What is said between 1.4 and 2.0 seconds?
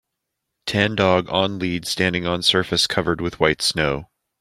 lead